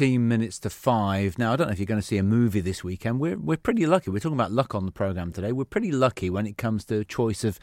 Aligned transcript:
15 0.00 0.26
minutes 0.26 0.58
to 0.58 0.70
five. 0.70 1.38
Now, 1.38 1.52
I 1.52 1.56
don't 1.56 1.66
know 1.66 1.74
if 1.74 1.78
you're 1.78 1.84
going 1.84 2.00
to 2.00 2.06
see 2.06 2.16
a 2.16 2.22
movie 2.22 2.62
this 2.62 2.82
weekend. 2.82 3.20
We're, 3.20 3.36
we're 3.36 3.58
pretty 3.58 3.84
lucky. 3.84 4.10
We're 4.10 4.20
talking 4.20 4.38
about 4.38 4.50
luck 4.50 4.74
on 4.74 4.86
the 4.86 4.92
programme 4.92 5.30
today. 5.30 5.52
We're 5.52 5.66
pretty 5.66 5.92
lucky 5.92 6.30
when 6.30 6.46
it 6.46 6.56
comes 6.56 6.86
to 6.86 7.04
choice 7.04 7.44
of 7.44 7.58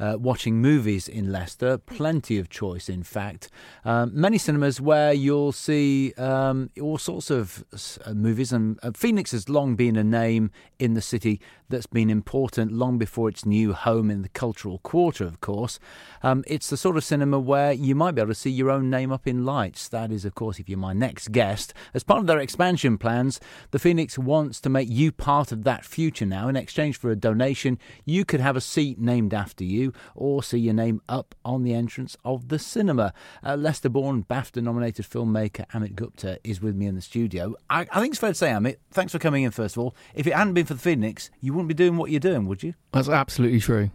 uh, 0.00 0.16
watching 0.18 0.56
movies 0.62 1.06
in 1.06 1.30
Leicester. 1.30 1.76
Plenty 1.76 2.38
of 2.38 2.48
choice, 2.48 2.88
in 2.88 3.02
fact. 3.02 3.50
Um, 3.84 4.10
many 4.14 4.38
cinemas 4.38 4.80
where 4.80 5.12
you'll 5.12 5.52
see 5.52 6.14
um, 6.14 6.70
all 6.80 6.96
sorts 6.96 7.30
of 7.30 7.62
uh, 8.06 8.14
movies. 8.14 8.54
And 8.54 8.78
uh, 8.82 8.92
Phoenix 8.94 9.32
has 9.32 9.50
long 9.50 9.76
been 9.76 9.96
a 9.96 10.02
name 10.02 10.50
in 10.78 10.94
the 10.94 11.02
city 11.02 11.42
that's 11.68 11.86
been 11.86 12.10
important 12.10 12.72
long 12.72 12.98
before 12.98 13.28
its 13.28 13.44
new 13.44 13.72
home 13.72 14.10
in 14.10 14.22
the 14.22 14.28
cultural 14.30 14.78
quarter, 14.78 15.24
of 15.24 15.40
course. 15.40 15.78
Um, 16.22 16.42
it's 16.46 16.70
the 16.70 16.76
sort 16.76 16.96
of 16.96 17.04
cinema 17.04 17.38
where 17.38 17.72
you 17.72 17.94
might 17.94 18.12
be 18.12 18.20
able 18.20 18.30
to 18.30 18.34
see 18.34 18.50
your 18.50 18.70
own 18.70 18.88
name 18.88 19.12
up 19.12 19.26
in 19.26 19.44
lights. 19.44 19.88
That 19.88 20.10
is, 20.10 20.24
of 20.24 20.34
course, 20.34 20.58
if 20.58 20.68
you're 20.68 20.78
my 20.78 20.92
next 20.92 21.32
guest. 21.32 21.74
As 21.94 22.04
part 22.04 22.20
of 22.20 22.26
their 22.26 22.38
expansion 22.38 22.98
plans, 22.98 23.40
the 23.70 23.78
Phoenix 23.78 24.18
wants 24.18 24.60
to 24.60 24.68
make 24.68 24.88
you 24.88 25.12
part 25.12 25.52
of 25.52 25.64
that 25.64 25.84
future 25.84 26.26
now. 26.26 26.48
In 26.48 26.56
exchange 26.56 26.96
for 26.98 27.10
a 27.10 27.16
donation, 27.16 27.78
you 28.04 28.24
could 28.24 28.40
have 28.40 28.56
a 28.56 28.60
seat 28.60 28.98
named 28.98 29.34
after 29.34 29.64
you 29.64 29.92
or 30.14 30.42
see 30.42 30.58
your 30.58 30.74
name 30.74 31.00
up 31.08 31.34
on 31.44 31.62
the 31.62 31.74
entrance 31.74 32.16
of 32.24 32.48
the 32.48 32.58
cinema. 32.58 33.12
Uh, 33.44 33.56
Leicester 33.56 33.88
born, 33.88 34.24
BAFTA 34.24 34.62
nominated 34.62 35.06
filmmaker 35.06 35.66
Amit 35.68 35.94
Gupta 35.94 36.38
is 36.44 36.60
with 36.60 36.74
me 36.74 36.86
in 36.86 36.94
the 36.94 37.00
studio. 37.00 37.54
I, 37.70 37.86
I 37.90 38.00
think 38.00 38.12
it's 38.12 38.20
fair 38.20 38.30
to 38.30 38.34
say, 38.34 38.48
Amit, 38.48 38.76
thanks 38.90 39.12
for 39.12 39.18
coming 39.18 39.44
in, 39.44 39.50
first 39.50 39.76
of 39.76 39.82
all. 39.82 39.96
If 40.14 40.26
it 40.26 40.34
hadn't 40.34 40.54
been 40.54 40.66
for 40.66 40.74
the 40.74 40.80
Phoenix, 40.80 41.30
you 41.40 41.52
wouldn't 41.52 41.68
be 41.68 41.74
doing 41.74 41.96
what 41.96 42.10
you're 42.10 42.20
doing, 42.20 42.46
would 42.46 42.62
you? 42.62 42.74
That's 42.92 43.08
absolutely 43.08 43.60
true. 43.60 43.90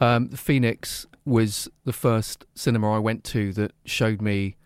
Um, 0.00 0.28
the 0.28 0.36
Phoenix 0.36 1.06
was 1.24 1.68
the 1.84 1.92
first 1.92 2.44
cinema 2.54 2.92
I 2.92 2.98
went 2.98 3.22
to 3.24 3.52
that 3.52 3.72
showed 3.84 4.20
me 4.20 4.56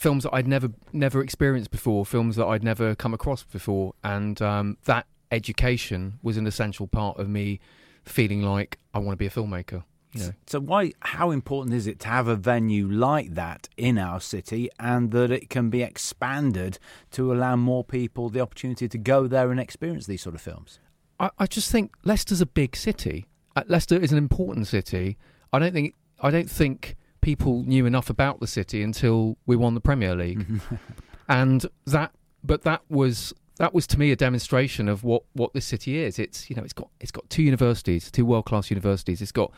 films 0.00 0.24
that 0.24 0.34
I'd 0.34 0.48
never 0.48 0.70
never 0.94 1.22
experienced 1.22 1.70
before, 1.70 2.06
films 2.06 2.36
that 2.36 2.46
I'd 2.46 2.64
never 2.64 2.94
come 2.94 3.12
across 3.12 3.42
before, 3.42 3.92
and 4.02 4.40
um, 4.40 4.78
that 4.84 5.06
education 5.30 6.18
was 6.22 6.38
an 6.38 6.46
essential 6.46 6.86
part 6.86 7.18
of 7.18 7.28
me 7.28 7.60
feeling 8.02 8.42
like 8.42 8.78
I 8.94 8.98
want 8.98 9.12
to 9.12 9.16
be 9.18 9.26
a 9.26 9.30
filmmaker. 9.30 9.84
You 10.14 10.22
know. 10.22 10.32
So 10.46 10.58
why 10.58 10.92
how 11.00 11.30
important 11.30 11.74
is 11.74 11.86
it 11.86 12.00
to 12.00 12.08
have 12.08 12.28
a 12.28 12.34
venue 12.34 12.88
like 12.88 13.34
that 13.34 13.68
in 13.76 13.98
our 13.98 14.20
city 14.20 14.70
and 14.80 15.10
that 15.10 15.30
it 15.30 15.50
can 15.50 15.68
be 15.68 15.82
expanded 15.82 16.78
to 17.10 17.30
allow 17.30 17.54
more 17.56 17.84
people 17.84 18.30
the 18.30 18.40
opportunity 18.40 18.88
to 18.88 18.98
go 18.98 19.26
there 19.26 19.50
and 19.50 19.60
experience 19.60 20.06
these 20.06 20.22
sort 20.22 20.34
of 20.34 20.40
films? 20.40 20.80
I, 21.20 21.28
I 21.38 21.46
just 21.46 21.70
think 21.70 21.92
Leicester's 22.04 22.40
a 22.40 22.46
big 22.46 22.74
city. 22.74 23.26
Uh, 23.54 23.64
Leicester 23.68 24.00
is 24.00 24.12
an 24.12 24.18
important 24.18 24.66
city. 24.66 25.18
I 25.52 25.58
don't 25.58 25.74
think 25.74 25.94
I 26.20 26.30
don't 26.30 26.50
think 26.50 26.96
people 27.20 27.62
knew 27.64 27.86
enough 27.86 28.10
about 28.10 28.40
the 28.40 28.46
city 28.46 28.82
until 28.82 29.36
we 29.46 29.56
won 29.56 29.74
the 29.74 29.80
Premier 29.80 30.14
League, 30.14 30.46
and 31.28 31.66
that. 31.86 32.12
But 32.42 32.62
that 32.62 32.80
was 32.88 33.34
that 33.60 33.74
was 33.74 33.86
to 33.88 33.98
me 33.98 34.10
a 34.10 34.16
demonstration 34.16 34.88
of 34.88 35.04
what 35.04 35.22
what 35.34 35.52
this 35.52 35.66
city 35.66 35.98
is. 35.98 36.18
It's 36.18 36.48
you 36.48 36.56
know 36.56 36.62
it's 36.62 36.72
got 36.72 36.88
it's 36.98 37.10
got 37.10 37.28
two 37.28 37.42
universities, 37.42 38.10
two 38.10 38.24
world 38.24 38.46
class 38.46 38.70
universities. 38.70 39.20
It's 39.20 39.32
got 39.32 39.52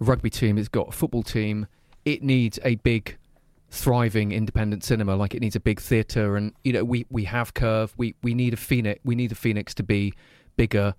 a 0.00 0.04
rugby 0.04 0.28
team. 0.28 0.58
It's 0.58 0.68
got 0.68 0.88
a 0.88 0.92
football 0.92 1.22
team. 1.22 1.68
It 2.04 2.22
needs 2.22 2.58
a 2.64 2.74
big, 2.76 3.16
thriving 3.70 4.32
independent 4.32 4.82
cinema. 4.82 5.14
Like 5.14 5.36
it 5.36 5.40
needs 5.40 5.54
a 5.54 5.60
big 5.60 5.80
theatre. 5.80 6.36
And 6.36 6.52
you 6.64 6.72
know 6.72 6.82
we 6.82 7.06
we 7.10 7.24
have 7.24 7.54
Curve. 7.54 7.94
We 7.96 8.16
we 8.22 8.34
need 8.34 8.54
a 8.54 8.56
Phoenix. 8.56 9.00
We 9.04 9.14
need 9.14 9.30
the 9.30 9.36
Phoenix 9.36 9.72
to 9.74 9.84
be 9.84 10.14
bigger. 10.56 10.96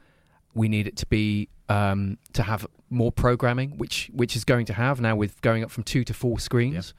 We 0.54 0.70
need 0.70 0.88
it 0.88 0.96
to 0.98 1.06
be 1.08 1.50
um, 1.68 2.18
to 2.34 2.44
have 2.44 2.66
more 2.90 3.12
programming, 3.12 3.78
which 3.78 4.10
which 4.14 4.36
is 4.36 4.44
going 4.44 4.66
to 4.68 4.74
have 4.74 5.00
now 5.02 5.16
with 5.16 5.42
going 5.42 5.64
up 5.64 5.72
from 5.72 5.84
two 5.84 6.04
to 6.04 6.14
four 6.14 6.40
screens. 6.40 6.94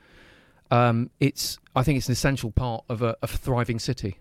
Yeah. 0.71 0.89
Um, 0.89 1.11
it's 1.19 1.59
I 1.75 1.83
think 1.83 1.99
it's 1.99 2.09
an 2.09 2.13
essential 2.13 2.53
part 2.53 2.85
of 2.89 3.03
a, 3.03 3.17
of 3.23 3.35
a 3.35 3.37
thriving 3.37 3.79
city 3.79 4.19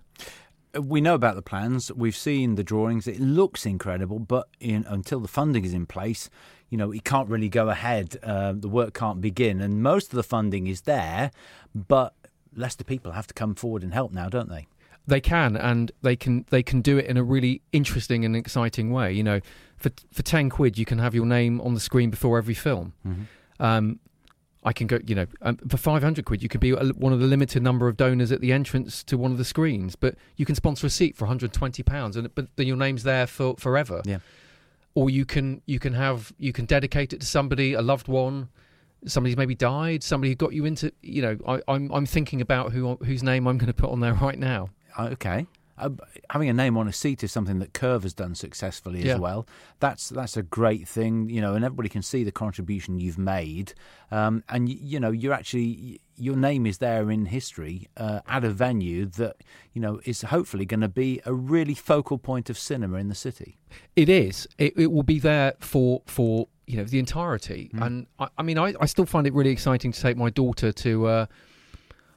we 0.73 1.01
know 1.01 1.15
about 1.15 1.35
the 1.35 1.41
plans. 1.41 1.91
We've 1.91 2.15
seen 2.15 2.55
the 2.55 2.63
drawings. 2.63 3.07
It 3.07 3.19
looks 3.19 3.65
incredible, 3.65 4.19
but 4.19 4.47
in, 4.59 4.85
until 4.87 5.19
the 5.19 5.27
funding 5.27 5.65
is 5.65 5.73
in 5.73 5.85
place, 5.85 6.29
you 6.69 6.77
know, 6.77 6.91
it 6.91 7.03
can't 7.03 7.29
really 7.29 7.49
go 7.49 7.69
ahead. 7.69 8.17
Uh, 8.21 8.53
the 8.55 8.69
work 8.69 8.93
can't 8.93 9.21
begin, 9.21 9.61
and 9.61 9.81
most 9.81 10.11
of 10.11 10.15
the 10.15 10.23
funding 10.23 10.67
is 10.67 10.81
there, 10.81 11.31
but 11.73 12.13
Leicester 12.55 12.83
people 12.83 13.13
have 13.13 13.27
to 13.27 13.33
come 13.33 13.55
forward 13.55 13.83
and 13.83 13.93
help 13.93 14.11
now, 14.11 14.29
don't 14.29 14.49
they? 14.49 14.67
They 15.09 15.21
can, 15.21 15.55
and 15.57 15.91
they 16.01 16.15
can. 16.15 16.45
They 16.49 16.63
can 16.63 16.81
do 16.81 16.97
it 16.97 17.05
in 17.05 17.17
a 17.17 17.23
really 17.23 17.61
interesting 17.71 18.25
and 18.25 18.35
exciting 18.35 18.91
way. 18.91 19.11
You 19.11 19.23
know, 19.23 19.39
for 19.77 19.91
for 20.11 20.23
ten 20.23 20.49
quid, 20.49 20.77
you 20.77 20.85
can 20.85 20.99
have 20.99 21.15
your 21.15 21.25
name 21.25 21.59
on 21.61 21.73
the 21.73 21.79
screen 21.79 22.09
before 22.09 22.37
every 22.37 22.53
film. 22.53 22.93
Mm-hmm. 23.05 23.63
Um, 23.63 23.99
I 24.63 24.73
can 24.73 24.87
go, 24.87 24.99
you 25.05 25.15
know, 25.15 25.25
um, 25.41 25.57
for 25.69 25.77
500 25.77 26.25
quid, 26.25 26.43
you 26.43 26.49
could 26.49 26.59
be 26.59 26.73
one 26.73 27.13
of 27.13 27.19
the 27.19 27.27
limited 27.27 27.63
number 27.63 27.87
of 27.87 27.95
donors 27.95 28.31
at 28.31 28.41
the 28.41 28.51
entrance 28.51 29.03
to 29.05 29.17
one 29.17 29.31
of 29.31 29.37
the 29.37 29.45
screens, 29.45 29.95
but 29.95 30.15
you 30.35 30.45
can 30.45 30.53
sponsor 30.53 30.85
a 30.85 30.89
seat 30.89 31.15
for 31.15 31.23
120 31.23 31.81
pounds, 31.83 32.17
and 32.17 32.33
but 32.35 32.47
then 32.57 32.67
your 32.67 32.75
name's 32.75 33.03
there 33.03 33.25
for 33.25 33.55
forever. 33.57 34.01
Yeah. 34.03 34.19
Or 34.95 35.09
you 35.09 35.25
can 35.25 35.61
you 35.65 35.79
can 35.79 35.93
have 35.93 36.33
you 36.37 36.51
can 36.51 36.65
dedicate 36.65 37.13
it 37.13 37.21
to 37.21 37.25
somebody, 37.25 37.73
a 37.73 37.81
loved 37.81 38.09
one, 38.09 38.49
somebody's 39.05 39.37
maybe 39.37 39.55
died, 39.55 40.03
somebody 40.03 40.31
who 40.31 40.35
got 40.35 40.53
you 40.53 40.65
into, 40.65 40.91
you 41.01 41.21
know, 41.21 41.37
I, 41.47 41.61
I'm 41.67 41.89
I'm 41.93 42.05
thinking 42.05 42.41
about 42.41 42.73
who 42.73 42.97
whose 42.97 43.23
name 43.23 43.47
I'm 43.47 43.57
going 43.57 43.67
to 43.67 43.73
put 43.73 43.91
on 43.91 44.01
there 44.01 44.13
right 44.15 44.37
now. 44.37 44.69
Okay 44.97 45.47
uh, 45.79 45.89
having 46.29 46.49
a 46.49 46.53
name 46.53 46.77
on 46.77 46.87
a 46.87 46.93
seat 46.93 47.23
is 47.23 47.31
something 47.31 47.59
that 47.59 47.73
Curve 47.73 48.03
has 48.03 48.13
done 48.13 48.35
successfully 48.35 49.03
yeah. 49.03 49.13
as 49.13 49.19
well. 49.19 49.47
That's 49.79 50.09
that's 50.09 50.37
a 50.37 50.43
great 50.43 50.87
thing, 50.87 51.29
you 51.29 51.41
know, 51.41 51.55
and 51.55 51.63
everybody 51.63 51.89
can 51.89 52.01
see 52.01 52.23
the 52.23 52.31
contribution 52.31 52.99
you've 52.99 53.17
made. 53.17 53.73
Um, 54.11 54.43
and 54.49 54.69
you 54.69 54.99
know, 54.99 55.11
you're 55.11 55.33
actually 55.33 56.01
your 56.17 56.35
name 56.35 56.65
is 56.65 56.79
there 56.79 57.09
in 57.09 57.25
history 57.25 57.87
uh, 57.97 58.19
at 58.27 58.43
a 58.43 58.49
venue 58.49 59.05
that 59.05 59.37
you 59.73 59.81
know 59.81 60.01
is 60.05 60.21
hopefully 60.21 60.65
going 60.65 60.81
to 60.81 60.89
be 60.89 61.21
a 61.25 61.33
really 61.33 61.75
focal 61.75 62.17
point 62.17 62.49
of 62.49 62.57
cinema 62.57 62.97
in 62.97 63.07
the 63.07 63.15
city. 63.15 63.57
It 63.95 64.09
is. 64.09 64.47
It, 64.57 64.77
it 64.77 64.91
will 64.91 65.03
be 65.03 65.19
there 65.19 65.53
for 65.59 66.01
for 66.05 66.47
you 66.67 66.77
know 66.77 66.83
the 66.83 66.99
entirety. 66.99 67.71
Mm. 67.73 67.85
And 67.85 68.07
I, 68.19 68.27
I 68.37 68.43
mean, 68.43 68.57
I, 68.57 68.73
I, 68.79 68.85
still 68.85 69.05
find 69.05 69.25
it 69.25 69.33
really 69.33 69.51
exciting 69.51 69.91
to 69.91 70.01
take 70.01 70.17
my 70.17 70.29
daughter 70.29 70.71
to. 70.71 71.07
Uh, 71.07 71.25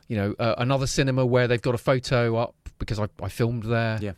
you 0.08 0.18
know, 0.18 0.34
uh, 0.38 0.56
another 0.58 0.86
cinema 0.86 1.24
where 1.24 1.48
they've 1.48 1.62
got 1.62 1.74
a 1.74 1.78
photo 1.78 2.36
up 2.36 2.61
because 2.82 2.98
I, 2.98 3.08
I 3.22 3.28
filmed 3.28 3.64
there. 3.64 3.98
Yeah, 4.00 4.12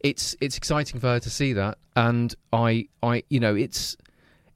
it's 0.00 0.36
it's 0.40 0.56
exciting 0.56 1.00
for 1.00 1.06
her 1.08 1.20
to 1.20 1.30
see 1.30 1.52
that, 1.54 1.78
and 1.96 2.34
I 2.52 2.88
I 3.02 3.22
you 3.28 3.40
know 3.40 3.54
it's 3.54 3.96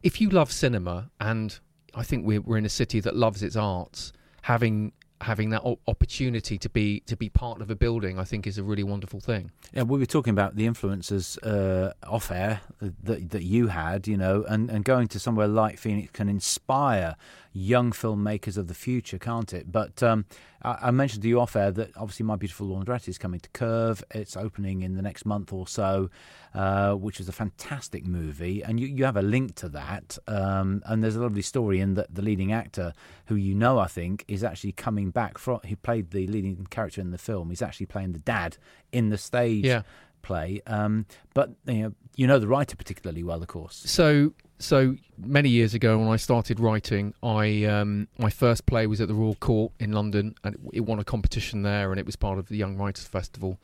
if 0.03 0.21
you 0.21 0.29
love 0.29 0.53
cinema, 0.53 1.11
and 1.21 1.59
I 1.95 2.03
think 2.03 2.27
we're 2.27 2.41
we're 2.41 2.59
in 2.59 2.67
a 2.67 2.71
city 2.71 3.01
that 3.01 3.17
loves 3.17 3.43
its 3.43 3.57
arts, 3.57 4.13
having 4.43 4.93
having 5.21 5.49
that 5.51 5.63
opportunity 5.89 6.59
to 6.59 6.69
be 6.69 7.01
to 7.01 7.17
be 7.17 7.29
part 7.29 7.61
of 7.61 7.71
a 7.71 7.75
building, 7.75 8.19
I 8.19 8.25
think, 8.25 8.47
is 8.47 8.59
a 8.59 8.63
really 8.63 8.83
wonderful 8.83 9.21
thing. 9.21 9.51
Yeah, 9.73 9.83
we 9.83 9.99
were 9.99 10.07
talking 10.07 10.33
about 10.33 10.57
the 10.57 10.67
influences 10.67 11.39
uh, 11.39 11.93
off 12.07 12.31
air 12.31 12.61
that 12.81 13.31
that 13.31 13.43
you 13.43 13.69
had, 13.69 14.07
you 14.07 14.17
know, 14.17 14.45
and, 14.49 14.71
and 14.71 14.85
going 14.85 15.09
to 15.09 15.19
somewhere 15.19 15.49
like 15.49 15.79
Phoenix 15.79 16.11
can 16.13 16.29
inspire 16.29 17.17
young 17.55 17.93
filmmakers 17.93 18.59
of 18.59 18.67
the 18.67 18.75
future, 18.75 19.17
can't 19.17 19.55
it? 19.55 19.71
But 19.71 20.03
um, 20.03 20.27
I, 20.63 20.79
I, 20.83 20.91
mentioned 20.91 21.23
to 21.23 21.29
you 21.29 21.41
off 21.41 21.55
air 21.55 21.71
that 21.71 21.97
obviously 21.97 22.27
My 22.27 22.35
Beautiful 22.35 22.67
Laundrette 22.67 23.09
is 23.09 23.17
coming 23.17 23.39
to 23.41 23.49
Curve. 23.51 24.03
It's 24.11 24.37
opening 24.37 24.83
in 24.83 24.97
the 24.97 25.03
next 25.03 25.25
month 25.25 25.53
or 25.53 25.69
so, 25.69 26.11
uh, 26.53 26.95
which 26.95 27.21
is 27.21 27.29
a 27.29 27.33
fantastic 27.33 28.05
movie, 28.05 28.63
and 28.63 28.81
you, 28.81 28.89
you 28.89 29.05
have 29.05 29.17
a 29.17 29.23
link 29.23 29.55
to 29.57 29.69
that. 29.71 30.19
Um, 30.27 30.83
and 30.87 31.03
there's 31.03 31.17
a 31.17 31.23
lovely 31.23 31.43
story 31.43 31.79
in 31.79 31.95
that 31.95 32.13
the 32.13 32.23
leading 32.23 32.53
actor, 32.53 32.93
who 33.27 33.37
you 33.37 33.55
know, 33.55 33.79
I 33.79 33.87
think, 33.87 34.25
is 34.27 34.43
actually 34.43 34.73
coming 34.73 35.11
back 35.11 35.39
from. 35.39 35.61
He 35.65 35.77
played 35.77 36.11
the 36.11 36.27
leading 36.27 36.67
character 36.71 37.01
in 37.01 37.13
the 37.13 37.19
film. 37.19 37.51
He's 37.51 37.63
actually 37.63 37.87
playing 37.87 38.13
the 38.13 38.19
dad 38.19 38.59
in 38.93 39.11
the 39.11 39.19
stage. 39.19 39.65
Yeah 39.65 39.83
play. 40.25 40.61
Um, 40.67 41.07
but 41.35 41.51
you 41.67 41.83
know, 41.83 41.93
you 42.17 42.27
know 42.27 42.39
the 42.41 42.49
writer 42.49 42.75
particularly 42.75 43.23
well, 43.23 43.41
of 43.41 43.47
course. 43.47 43.83
So, 43.87 44.33
so 44.59 44.97
many 45.19 45.49
years 45.49 45.75
ago 45.75 45.99
when 45.99 46.09
I 46.09 46.17
started 46.17 46.61
writing, 46.61 47.15
I 47.23 47.65
um, 47.65 48.09
my 48.19 48.31
first 48.31 48.67
play 48.67 48.87
was 48.87 49.01
at 49.01 49.09
the 49.09 49.15
Royal 49.15 49.35
Court 49.37 49.73
in 49.79 49.93
London, 49.93 50.35
and 50.45 50.55
it, 50.55 50.61
it 50.75 50.81
won 50.81 50.99
a 50.99 51.05
competition 51.05 51.63
there, 51.63 51.91
and 51.91 51.99
it 51.99 52.07
was 52.07 52.17
part 52.17 52.39
of 52.39 52.49
the 52.49 52.57
Young 52.57 52.77
Writers 52.77 53.05
Festival. 53.05 53.59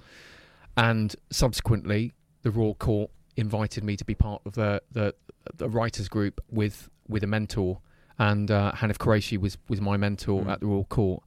And 0.77 1.15
subsequently, 1.31 2.13
the 2.42 2.51
Royal 2.51 2.75
Court 2.75 3.10
invited 3.37 3.84
me 3.84 3.97
to 3.97 4.04
be 4.04 4.15
part 4.15 4.42
of 4.45 4.54
the 4.54 4.83
the, 4.92 5.15
the 5.54 5.69
writers 5.69 6.09
group 6.09 6.41
with 6.51 6.89
with 7.09 7.22
a 7.22 7.28
mentor, 7.28 7.81
and 8.19 8.51
uh, 8.51 8.72
Hanif 8.77 8.98
Kureishi 8.98 9.39
was 9.39 9.59
was 9.69 9.81
my 9.81 9.97
mentor 9.97 10.43
mm. 10.43 10.51
at 10.51 10.60
the 10.60 10.66
Royal 10.66 10.84
Court, 10.84 11.22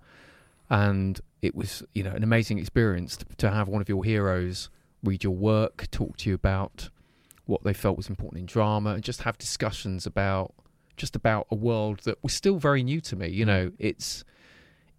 and 0.69 1.19
it 1.42 1.56
was 1.56 1.83
you 1.94 2.04
know 2.04 2.12
an 2.12 2.24
amazing 2.24 2.59
experience 2.59 3.18
to, 3.18 3.25
to 3.38 3.51
have 3.51 3.68
one 3.68 3.81
of 3.81 3.89
your 3.89 4.04
heroes 4.04 4.69
read 5.04 5.24
your 5.24 5.36
work, 5.36 5.86
talk 5.92 6.18
to 6.18 6.30
you 6.30 6.36
about 6.36 6.89
what 7.45 7.63
they 7.63 7.74
felt 7.74 7.98
was 7.98 8.10
important 8.10 8.40
in 8.40 8.45
drama, 8.45 8.92
and 8.94 9.04
just 9.04 9.24
have 9.24 9.38
discussions 9.38 10.06
about 10.06 10.54
just 10.95 11.16
about 11.16 11.48
a 11.50 11.56
world 11.56 12.00
that 12.04 12.22
was 12.24 12.34
still 12.34 12.57
very 12.57 12.84
new 12.84 13.01
to 13.01 13.16
me. 13.16 13.28
You 13.28 13.45
know, 13.45 13.72
it's 13.80 14.24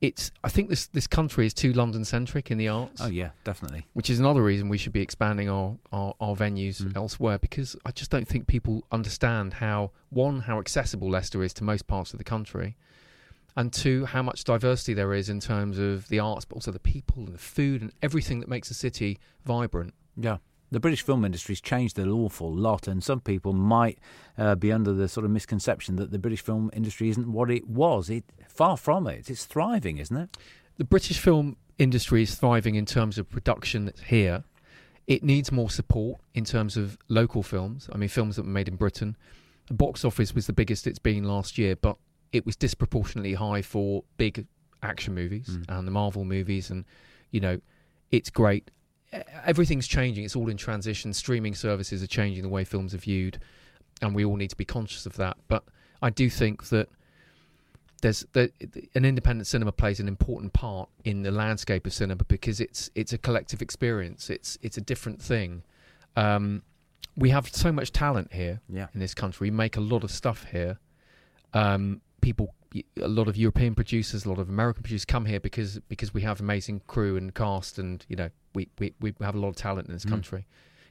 it's 0.01 0.31
I 0.43 0.49
think 0.49 0.69
this 0.69 0.87
this 0.87 1.07
country 1.07 1.47
is 1.47 1.55
too 1.55 1.73
London 1.73 2.05
centric 2.05 2.51
in 2.51 2.59
the 2.59 2.69
arts. 2.69 3.01
Oh 3.01 3.09
yeah, 3.09 3.31
definitely. 3.45 3.87
Which 3.95 4.11
is 4.11 4.21
another 4.21 4.43
reason 4.43 4.69
we 4.69 4.79
should 4.79 4.93
be 4.93 5.01
expanding 5.01 5.49
our 5.49 5.77
our, 5.93 6.15
our 6.21 6.35
venues 6.35 6.83
mm. 6.83 6.95
elsewhere 6.97 7.39
because 7.39 7.77
I 7.87 7.91
just 7.91 8.11
don't 8.11 8.29
think 8.29 8.47
people 8.47 8.85
understand 8.93 9.55
how 9.55 9.93
one 10.11 10.41
how 10.41 10.59
accessible 10.59 11.11
Leicester 11.11 11.43
is 11.43 11.53
to 11.55 11.65
most 11.65 11.87
parts 11.87 12.13
of 12.13 12.19
the 12.19 12.25
country, 12.25 12.77
and 13.57 13.73
two, 13.73 14.05
how 14.05 14.23
much 14.23 14.45
diversity 14.45 14.95
there 14.95 15.15
is 15.15 15.29
in 15.29 15.41
terms 15.41 15.79
of 15.79 16.09
the 16.09 16.19
arts, 16.19 16.45
but 16.45 16.57
also 16.57 16.71
the 16.71 16.79
people 16.79 17.25
and 17.25 17.35
the 17.35 17.39
food 17.39 17.81
and 17.81 17.93
everything 18.03 18.41
that 18.41 18.49
makes 18.49 18.71
a 18.71 18.75
city 18.75 19.19
vibrant. 19.45 19.95
Yeah. 20.17 20.39
The 20.75 20.81
British 20.81 21.03
film 21.03 21.25
industry's 21.25 21.61
changed 21.61 22.01
an 22.01 22.11
awful 22.11 22.53
lot, 22.53 22.89
and 22.89 23.01
some 23.01 23.21
people 23.21 23.53
might 23.53 24.01
uh, 24.37 24.57
be 24.57 24.73
under 24.73 24.93
the 24.93 25.09
sort 25.09 25.25
of 25.25 25.31
misconception 25.31 25.95
that 25.97 26.11
the 26.11 26.19
British 26.19 26.41
film 26.43 26.69
industry 26.73 27.09
isn't 27.11 27.33
what 27.33 27.49
it 27.49 27.69
was. 27.69 28.11
It 28.11 28.25
far 28.49 28.77
from 28.77 29.07
it. 29.07 29.31
It's 29.31 29.45
thriving, 29.45 29.99
isn't 29.99 30.17
it? 30.17 30.37
The 30.77 30.85
British 30.85 31.19
film 31.19 31.57
industry 31.79 32.25
is 32.25 32.35
thriving 32.35 32.75
in 32.75 32.87
terms 32.87 33.19
of 33.19 33.31
production 33.31 33.93
here. 34.09 34.43
It 35.07 35.23
needs 35.23 35.53
more 35.53 35.71
support 35.71 36.21
in 36.35 36.45
terms 36.45 36.77
of 36.77 36.99
local 37.09 37.45
films. 37.45 37.89
I 37.93 37.97
mean, 37.97 38.09
films 38.09 38.35
that 38.35 38.43
were 38.45 38.51
made 38.51 38.67
in 38.67 38.75
Britain. 38.75 39.17
The 39.69 39.75
box 39.75 40.05
office 40.05 40.35
was 40.35 40.49
the 40.49 40.53
biggest 40.53 40.89
it's 40.89 40.99
been 40.99 41.23
last 41.23 41.57
year, 41.57 41.77
but 41.77 41.99
it 42.33 42.45
was 42.45 42.57
disproportionately 42.57 43.35
high 43.35 43.63
for 43.63 44.03
big 44.17 44.45
action 44.83 45.15
movies 45.15 45.47
Mm. 45.51 45.65
and 45.69 45.87
the 45.87 45.93
Marvel 45.93 46.25
movies, 46.25 46.69
and 46.69 46.85
you 47.31 47.39
know, 47.39 47.61
it's 48.11 48.29
great. 48.29 48.73
Everything's 49.45 49.87
changing. 49.87 50.25
It's 50.25 50.37
all 50.37 50.49
in 50.49 50.57
transition. 50.57 51.13
Streaming 51.13 51.55
services 51.55 52.03
are 52.03 52.07
changing 52.07 52.43
the 52.43 52.49
way 52.49 52.65
films 52.65 52.95
are 52.95 52.99
viewed, 52.99 53.39
and 54.03 54.15
we 54.15 54.25
all 54.25 54.37
need 54.37 54.51
to 54.51 54.57
be 54.57 54.65
conscious 54.65 55.07
of 55.07 55.17
that. 55.17 55.37
But 55.49 55.65
I 56.03 56.11
do 56.11 56.29
think 56.31 56.69
that 56.69 56.89
there's 58.03 58.27
that 58.33 58.53
an 58.95 59.05
independent 59.05 59.47
cinema 59.47 59.73
plays 59.73 59.99
an 60.01 60.09
important 60.09 60.53
part 60.53 60.89
in 61.05 61.23
the 61.23 61.31
landscape 61.31 61.87
of 61.87 61.93
cinema 61.93 62.25
because 62.25 62.61
it's 62.61 62.91
it's 62.95 63.13
a 63.13 63.19
collective 63.19 63.63
experience. 63.63 64.31
It's 64.31 64.59
it's 64.63 64.77
a 64.77 64.83
different 64.83 65.23
thing. 65.23 65.63
Um, 66.17 66.63
we 67.17 67.31
have 67.31 67.49
so 67.49 67.71
much 67.73 67.93
talent 67.93 68.33
here 68.33 68.61
Yeah. 68.69 68.89
in 68.93 69.01
this 69.01 69.15
country. 69.15 69.47
We 69.51 69.57
make 69.57 69.77
a 69.77 69.81
lot 69.81 70.03
of 70.05 70.11
stuff 70.11 70.47
here. 70.51 70.79
Um, 71.53 72.01
people, 72.21 72.55
a 73.01 73.07
lot 73.09 73.29
of 73.29 73.37
European 73.37 73.75
producers, 73.77 74.25
a 74.25 74.29
lot 74.29 74.39
of 74.41 74.49
American 74.49 74.83
producers 74.83 75.05
come 75.05 75.25
here 75.27 75.39
because 75.41 75.79
because 75.89 76.13
we 76.13 76.23
have 76.23 76.41
amazing 76.41 76.81
crew 76.87 77.17
and 77.17 77.33
cast, 77.35 77.79
and 77.79 78.05
you 78.09 78.17
know 78.17 78.31
we 78.55 78.69
we, 78.79 78.95
we 79.01 79.13
have 79.21 79.35
a 79.35 79.39
lot 79.39 79.49
of 79.49 79.57
talent 79.57 79.89
in 79.89 79.95
this 79.95 80.05
Mm. 80.05 80.11
country. 80.11 80.47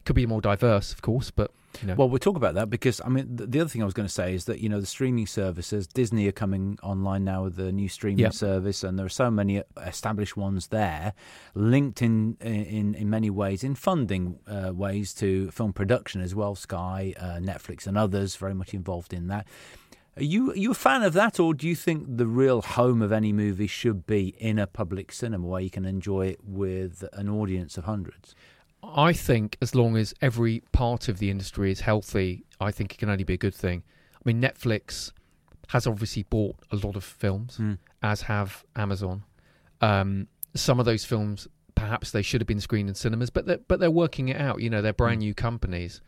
Could 0.05 0.17
be 0.17 0.25
more 0.25 0.41
diverse, 0.41 0.91
of 0.91 1.01
course, 1.01 1.31
but 1.31 1.49
you 1.81 1.87
know. 1.87 1.95
Well, 1.95 2.09
we'll 2.09 2.19
talk 2.19 2.35
about 2.35 2.55
that 2.55 2.69
because 2.69 2.99
I 3.05 3.07
mean 3.07 3.37
the, 3.37 3.45
the 3.47 3.61
other 3.61 3.69
thing 3.69 3.81
I 3.81 3.85
was 3.85 3.93
going 3.93 4.05
to 4.05 4.13
say 4.13 4.33
is 4.35 4.43
that 4.45 4.59
you 4.59 4.67
know 4.67 4.81
the 4.81 4.85
streaming 4.85 5.27
services, 5.27 5.87
Disney 5.87 6.27
are 6.27 6.33
coming 6.33 6.77
online 6.83 7.23
now 7.23 7.45
with 7.45 7.55
the 7.55 7.71
new 7.71 7.87
streaming 7.87 8.19
Yep. 8.19 8.33
service, 8.33 8.83
and 8.83 8.99
there 8.99 9.05
are 9.05 9.09
so 9.23 9.31
many 9.31 9.63
established 9.77 10.35
ones 10.35 10.67
there, 10.67 11.13
linked 11.55 12.01
in 12.01 12.35
in 12.41 12.95
in 12.95 13.09
many 13.09 13.29
ways 13.29 13.63
in 13.63 13.75
funding 13.75 14.39
uh, 14.45 14.73
ways 14.73 15.13
to 15.15 15.49
film 15.51 15.71
production 15.71 16.19
as 16.19 16.35
well. 16.35 16.53
Sky, 16.55 17.13
uh, 17.17 17.37
Netflix, 17.39 17.87
and 17.87 17.97
others 17.97 18.35
very 18.35 18.53
much 18.53 18.73
involved 18.73 19.13
in 19.13 19.27
that. 19.27 19.47
Are 20.15 20.23
you 20.23 20.51
are 20.51 20.55
you 20.55 20.71
a 20.71 20.75
fan 20.75 21.01
of 21.03 21.13
that, 21.13 21.39
or 21.39 21.53
do 21.53 21.67
you 21.67 21.75
think 21.75 22.17
the 22.17 22.27
real 22.27 22.61
home 22.61 23.01
of 23.01 23.11
any 23.11 23.33
movie 23.33 23.67
should 23.67 24.05
be 24.05 24.35
in 24.37 24.59
a 24.59 24.67
public 24.67 25.11
cinema 25.11 25.47
where 25.47 25.61
you 25.61 25.69
can 25.71 25.85
enjoy 25.85 26.27
it 26.27 26.39
with 26.43 27.03
an 27.13 27.29
audience 27.29 27.77
of 27.77 27.85
hundreds? 27.85 28.35
I 28.83 29.13
think 29.13 29.57
as 29.61 29.73
long 29.73 29.95
as 29.97 30.13
every 30.21 30.61
part 30.71 31.07
of 31.07 31.17
the 31.19 31.29
industry 31.31 31.71
is 31.71 31.79
healthy, 31.81 32.43
I 32.59 32.69
think 32.71 32.93
it 32.93 32.97
can 32.97 33.09
only 33.09 33.23
be 33.23 33.33
a 33.33 33.37
good 33.37 33.55
thing. 33.55 33.81
I 34.15 34.19
mean, 34.25 34.41
Netflix 34.41 35.11
has 35.69 35.87
obviously 35.87 36.23
bought 36.23 36.57
a 36.71 36.75
lot 36.75 36.95
of 36.95 37.03
films, 37.03 37.57
Mm. 37.57 37.77
as 38.03 38.23
have 38.23 38.63
Amazon. 38.75 39.23
Um, 39.81 40.27
some 40.53 40.79
of 40.79 40.85
those 40.85 41.05
films, 41.05 41.47
perhaps 41.75 42.11
they 42.11 42.21
should 42.21 42.41
have 42.41 42.47
been 42.47 42.59
screened 42.59 42.89
in 42.89 42.95
cinemas, 42.95 43.29
but 43.29 43.45
they're, 43.45 43.59
but 43.67 43.79
they're 43.79 43.89
working 43.89 44.27
it 44.29 44.37
out. 44.39 44.61
You 44.61 44.69
know, 44.69 44.81
they're 44.81 44.93
brand 44.93 45.17
Mm. 45.21 45.25
new 45.25 45.33
companies. 45.33 46.01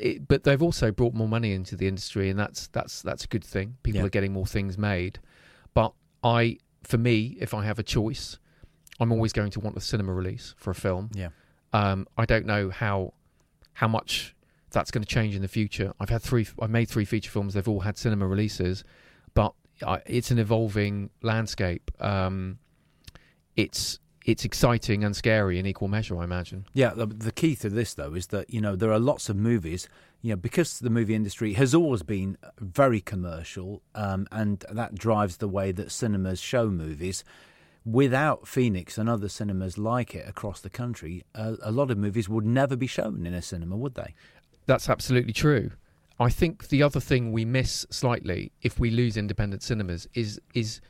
It, 0.00 0.26
but 0.28 0.44
they've 0.44 0.62
also 0.62 0.90
brought 0.90 1.14
more 1.14 1.28
money 1.28 1.52
into 1.52 1.76
the 1.76 1.86
industry, 1.86 2.30
and 2.30 2.38
that's 2.38 2.68
that's 2.68 3.02
that's 3.02 3.24
a 3.24 3.28
good 3.28 3.44
thing. 3.44 3.76
People 3.82 4.00
Yeah. 4.00 4.06
are 4.06 4.10
getting 4.10 4.32
more 4.32 4.46
things 4.46 4.78
made. 4.78 5.18
But 5.74 5.92
I, 6.24 6.58
for 6.84 6.98
me, 6.98 7.36
if 7.40 7.52
I 7.54 7.64
have 7.64 7.78
a 7.78 7.82
choice, 7.82 8.38
I'm 8.98 9.12
always 9.12 9.32
going 9.32 9.50
to 9.52 9.60
want 9.60 9.76
a 9.76 9.80
cinema 9.80 10.12
release 10.12 10.54
for 10.56 10.70
a 10.70 10.74
film. 10.74 11.10
Yeah. 11.14 11.28
Um, 11.72 12.06
I 12.16 12.24
don't 12.24 12.46
know 12.46 12.70
how 12.70 13.12
how 13.74 13.88
much 13.88 14.34
that's 14.70 14.90
going 14.90 15.02
to 15.04 15.08
change 15.08 15.34
in 15.36 15.42
the 15.42 15.48
future. 15.48 15.92
I've 16.00 16.10
had 16.10 16.22
three. 16.22 16.46
I've 16.60 16.70
made 16.70 16.88
three 16.88 17.04
feature 17.04 17.30
films. 17.30 17.54
They've 17.54 17.68
all 17.68 17.80
had 17.80 17.98
cinema 17.98 18.26
releases, 18.26 18.84
but 19.34 19.52
I, 19.86 20.00
it's 20.06 20.30
an 20.30 20.38
evolving 20.38 21.10
landscape. 21.22 21.90
Um, 22.00 22.58
it's 23.56 23.98
it's 24.24 24.44
exciting 24.44 25.02
and 25.04 25.16
scary 25.16 25.58
in 25.58 25.66
equal 25.66 25.88
measure. 25.88 26.18
I 26.18 26.24
imagine. 26.24 26.66
Yeah, 26.74 26.90
the, 26.90 27.06
the 27.06 27.32
key 27.32 27.56
to 27.56 27.70
this 27.70 27.94
though 27.94 28.14
is 28.14 28.28
that 28.28 28.50
you 28.52 28.60
know 28.60 28.76
there 28.76 28.92
are 28.92 28.98
lots 28.98 29.28
of 29.28 29.36
movies. 29.36 29.88
You 30.22 30.30
know, 30.30 30.36
because 30.36 30.80
the 30.80 30.90
movie 30.90 31.14
industry 31.14 31.54
has 31.54 31.74
always 31.74 32.02
been 32.02 32.36
very 32.58 33.00
commercial, 33.00 33.80
um, 33.94 34.26
and 34.30 34.62
that 34.70 34.94
drives 34.94 35.38
the 35.38 35.48
way 35.48 35.72
that 35.72 35.90
cinemas 35.90 36.40
show 36.40 36.68
movies. 36.68 37.24
Without 37.86 38.46
Phoenix 38.46 38.98
and 38.98 39.08
other 39.08 39.30
cinemas 39.30 39.78
like 39.78 40.14
it 40.14 40.28
across 40.28 40.60
the 40.60 40.68
country, 40.68 41.24
a, 41.34 41.56
a 41.62 41.72
lot 41.72 41.90
of 41.90 41.96
movies 41.96 42.28
would 42.28 42.44
never 42.44 42.76
be 42.76 42.86
shown 42.86 43.24
in 43.24 43.32
a 43.32 43.40
cinema, 43.40 43.74
would 43.74 43.94
they? 43.94 44.14
That's 44.66 44.90
absolutely 44.90 45.32
true. 45.32 45.70
I 46.20 46.28
think 46.28 46.68
the 46.68 46.82
other 46.82 47.00
thing 47.00 47.32
we 47.32 47.46
miss 47.46 47.86
slightly 47.88 48.52
if 48.60 48.78
we 48.78 48.90
lose 48.90 49.16
independent 49.16 49.62
cinemas 49.62 50.06
is 50.12 50.38
is 50.52 50.82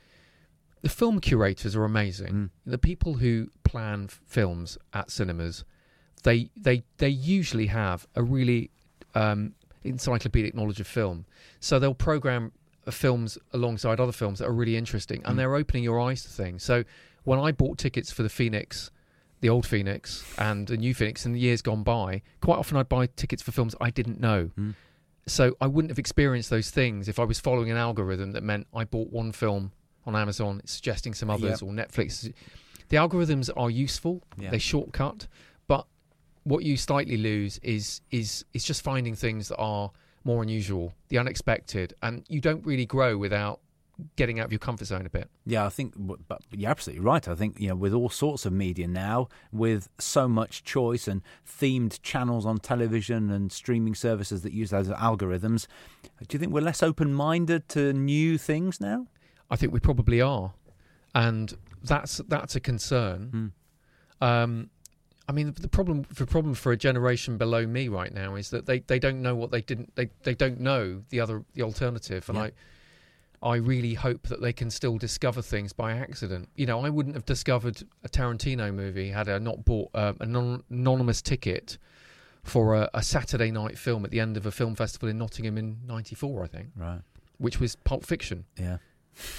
the 0.82 0.88
film 0.88 1.20
curators 1.20 1.76
are 1.76 1.84
amazing. 1.84 2.32
Mm. 2.32 2.50
The 2.66 2.78
people 2.78 3.14
who 3.14 3.50
plan 3.64 4.04
f- 4.08 4.20
films 4.26 4.78
at 4.92 5.10
cinemas, 5.10 5.64
they 6.22 6.50
they 6.56 6.82
they 6.98 7.08
usually 7.08 7.66
have 7.66 8.06
a 8.14 8.22
really 8.22 8.70
um, 9.14 9.54
encyclopedic 9.84 10.54
knowledge 10.54 10.80
of 10.80 10.86
film. 10.86 11.26
So 11.60 11.78
they'll 11.78 11.94
program 11.94 12.52
uh, 12.86 12.90
films 12.90 13.38
alongside 13.52 14.00
other 14.00 14.12
films 14.12 14.38
that 14.38 14.46
are 14.46 14.52
really 14.52 14.76
interesting, 14.76 15.22
and 15.24 15.34
Mm. 15.34 15.36
they're 15.38 15.54
opening 15.54 15.84
your 15.84 16.00
eyes 16.00 16.22
to 16.22 16.28
things. 16.30 16.62
So 16.62 16.84
when 17.24 17.38
I 17.38 17.52
bought 17.52 17.76
tickets 17.78 18.10
for 18.10 18.22
the 18.22 18.28
Phoenix, 18.28 18.90
the 19.40 19.48
old 19.50 19.66
Phoenix, 19.66 20.24
and 20.38 20.66
the 20.66 20.76
new 20.76 20.94
Phoenix 20.94 21.26
in 21.26 21.32
the 21.32 21.40
years 21.40 21.60
gone 21.62 21.82
by, 21.82 22.22
quite 22.40 22.58
often 22.58 22.76
I'd 22.78 22.88
buy 22.88 23.06
tickets 23.06 23.42
for 23.42 23.52
films 23.52 23.74
I 23.80 23.90
didn't 23.90 24.20
know. 24.20 24.50
Mm. 24.58 24.74
So 25.26 25.54
I 25.60 25.66
wouldn't 25.66 25.90
have 25.90 25.98
experienced 25.98 26.50
those 26.50 26.70
things 26.70 27.06
if 27.08 27.18
I 27.18 27.24
was 27.24 27.38
following 27.38 27.70
an 27.70 27.76
algorithm 27.76 28.32
that 28.32 28.42
meant 28.42 28.66
I 28.74 28.84
bought 28.84 29.12
one 29.12 29.32
film 29.32 29.72
on 30.06 30.17
Amazon, 30.17 30.61
it's 30.62 30.73
suggesting 30.73 31.14
some 31.14 31.31
others, 31.31 31.62
or 31.62 31.70
Netflix. 31.73 32.32
The 32.88 32.97
algorithms 32.97 33.50
are 33.56 33.70
useful; 33.70 34.23
Yeah. 34.38 34.50
they 34.50 34.58
shortcut, 34.58 35.26
but 35.69 35.87
what 36.44 36.64
you 36.64 36.76
slightly 36.76 37.17
lose 37.17 37.58
is 37.62 38.00
is 38.11 38.44
is 38.52 38.64
just 38.64 38.82
finding 38.82 39.14
things 39.14 39.49
that 39.49 39.58
are 39.58 39.91
more 40.25 40.43
unusual, 40.43 40.93
the 41.08 41.19
unexpected, 41.19 41.94
and 42.02 42.25
you 42.29 42.41
don't 42.41 42.64
really 42.67 42.87
grow 42.87 43.17
without 43.17 43.61
getting 44.17 44.41
out 44.41 44.47
of 44.47 44.52
your 44.52 44.58
comfort 44.58 44.87
zone 44.87 45.05
a 45.05 45.11
bit. 45.11 45.29
Yeah, 45.44 45.67
I 45.67 45.69
think, 45.69 45.94
but 45.97 46.41
you're 46.50 46.70
absolutely 46.70 47.05
right. 47.05 47.26
I 47.29 47.35
think 47.35 47.61
you 47.61 47.69
know, 47.69 47.75
with 47.76 47.93
all 47.93 48.08
sorts 48.08 48.47
of 48.47 48.52
media 48.52 48.88
now, 48.88 49.29
with 49.52 49.88
so 49.99 50.26
much 50.26 50.64
choice 50.64 51.06
and 51.06 51.23
themed 51.47 52.00
channels 52.02 52.47
on 52.47 52.59
television 52.59 53.30
and 53.30 53.52
streaming 53.52 53.95
services 53.95 54.42
that 54.42 54.52
use 54.52 54.71
those 54.71 54.88
algorithms, 54.88 55.66
do 56.26 56.35
you 56.35 56.38
think 56.38 56.52
we're 56.52 56.61
less 56.62 56.83
open-minded 56.83 57.69
to 57.71 57.92
new 57.92 58.38
things 58.38 58.80
now? 58.80 59.07
I 59.50 59.57
think 59.57 59.73
we 59.73 59.80
probably 59.80 60.21
are, 60.21 60.52
and 61.14 61.52
that's 61.83 62.19
that's 62.28 62.57
a 62.57 62.61
concern. 62.61 63.52
Mm. 64.23 64.26
Um, 64.26 64.71
I 65.28 65.33
mean, 65.33 65.54
the 65.59 65.69
problem 65.69 66.04
the 66.16 66.26
problem 66.26 66.54
for 66.54 66.73
a 66.73 66.76
generation 66.76 67.37
below 67.38 67.66
me 67.66 67.88
right 67.88 68.12
now 68.12 68.35
is 68.35 68.50
that 68.50 68.66
they, 68.66 68.80
they 68.80 68.99
don't 68.99 69.23
know 69.23 69.35
what 69.35 69.50
they 69.50 69.61
didn't 69.62 69.95
they, 69.97 70.11
they 70.25 70.35
don't 70.35 70.61
know 70.61 71.02
the 71.11 71.21
other 71.21 71.45
the 71.54 71.62
alternative, 71.62 72.28
and 72.28 72.37
Yeah. 72.38 72.45
I 72.45 72.52
I 73.42 73.57
really 73.57 73.95
hope 73.95 74.28
that 74.28 74.42
they 74.42 74.52
can 74.52 74.71
still 74.71 74.99
discover 74.99 75.40
things 75.40 75.73
by 75.73 75.92
accident. 75.92 76.50
You 76.57 76.66
know, 76.66 76.85
I 76.85 76.90
wouldn't 76.90 77.14
have 77.14 77.25
discovered 77.25 77.83
a 78.04 78.09
Tarantino 78.09 78.75
movie 78.75 79.11
had 79.11 79.30
I 79.30 79.38
not 79.38 79.64
bought 79.64 79.88
uh, 79.95 80.12
an 80.21 80.37
anon- 80.37 80.62
anonymous 80.69 81.23
ticket 81.23 81.78
for 82.42 82.75
a, 82.75 82.90
a 82.92 83.02
Saturday 83.02 83.50
night 83.50 83.78
film 83.78 84.04
at 84.04 84.11
the 84.11 84.21
end 84.21 84.37
of 84.37 84.45
a 84.45 84.50
film 84.50 84.75
festival 84.75 85.09
in 85.09 85.16
Nottingham 85.16 85.57
in 85.57 85.78
'94, 85.87 86.45
I 86.45 86.47
think, 86.49 86.69
Right. 86.76 87.00
which 87.38 87.59
was 87.61 87.76
Pulp 87.76 88.04
Fiction. 88.04 88.45
Yeah. 88.59 88.76